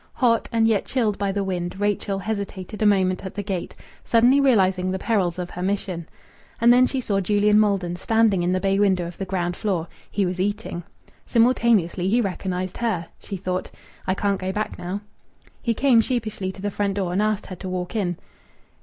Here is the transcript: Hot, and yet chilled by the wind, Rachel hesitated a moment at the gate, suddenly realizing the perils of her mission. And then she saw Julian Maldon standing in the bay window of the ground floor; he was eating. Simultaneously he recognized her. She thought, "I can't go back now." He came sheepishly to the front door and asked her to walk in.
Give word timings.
Hot, 0.13 0.49
and 0.51 0.67
yet 0.67 0.85
chilled 0.87 1.19
by 1.19 1.31
the 1.31 1.43
wind, 1.43 1.79
Rachel 1.79 2.17
hesitated 2.17 2.81
a 2.81 2.87
moment 2.87 3.23
at 3.23 3.35
the 3.35 3.43
gate, 3.43 3.75
suddenly 4.03 4.39
realizing 4.41 4.89
the 4.89 4.97
perils 4.97 5.37
of 5.37 5.51
her 5.51 5.61
mission. 5.61 6.09
And 6.59 6.73
then 6.73 6.87
she 6.87 6.99
saw 6.99 7.19
Julian 7.19 7.59
Maldon 7.59 7.95
standing 7.95 8.41
in 8.41 8.51
the 8.51 8.59
bay 8.59 8.79
window 8.79 9.05
of 9.05 9.19
the 9.19 9.25
ground 9.25 9.55
floor; 9.55 9.87
he 10.09 10.25
was 10.25 10.39
eating. 10.39 10.81
Simultaneously 11.27 12.09
he 12.09 12.19
recognized 12.19 12.77
her. 12.77 13.09
She 13.19 13.37
thought, 13.37 13.69
"I 14.07 14.15
can't 14.15 14.41
go 14.41 14.51
back 14.51 14.79
now." 14.79 15.01
He 15.61 15.75
came 15.75 16.01
sheepishly 16.01 16.51
to 16.53 16.63
the 16.63 16.71
front 16.71 16.95
door 16.95 17.13
and 17.13 17.21
asked 17.21 17.45
her 17.45 17.55
to 17.57 17.69
walk 17.69 17.95
in. 17.95 18.17